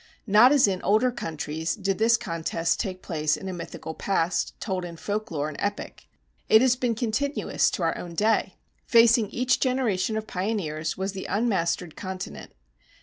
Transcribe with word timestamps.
Not 0.25 0.51
as 0.51 0.67
in 0.67 0.81
older 0.81 1.11
countries 1.11 1.75
did 1.75 1.99
this 1.99 2.17
contest 2.17 2.79
take 2.79 3.03
place 3.03 3.37
in 3.37 3.47
a 3.47 3.53
mythical 3.53 3.93
past, 3.93 4.59
told 4.59 4.83
in 4.83 4.97
folk 4.97 5.29
lore 5.29 5.47
and 5.47 5.57
epic. 5.59 6.07
It 6.49 6.63
has 6.63 6.75
been 6.75 6.95
continuous 6.95 7.69
to 7.69 7.83
our 7.83 7.95
own 7.95 8.15
day. 8.15 8.55
Facing 8.87 9.29
each 9.29 9.59
generation 9.59 10.17
of 10.17 10.25
pioneers 10.25 10.97
was 10.97 11.11
the 11.11 11.25
unmastered 11.29 11.95
continent. 11.95 12.51